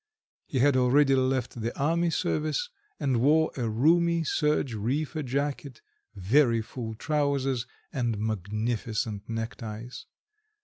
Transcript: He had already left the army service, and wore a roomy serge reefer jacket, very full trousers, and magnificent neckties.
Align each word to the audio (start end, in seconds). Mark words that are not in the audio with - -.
He 0.47 0.57
had 0.57 0.75
already 0.75 1.13
left 1.13 1.61
the 1.61 1.77
army 1.79 2.09
service, 2.09 2.69
and 2.99 3.21
wore 3.21 3.51
a 3.55 3.69
roomy 3.69 4.23
serge 4.23 4.73
reefer 4.73 5.21
jacket, 5.21 5.83
very 6.15 6.63
full 6.63 6.95
trousers, 6.95 7.67
and 7.93 8.17
magnificent 8.17 9.29
neckties. 9.29 10.07